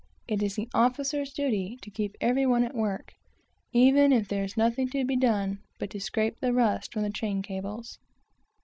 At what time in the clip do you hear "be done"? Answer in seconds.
5.05-5.59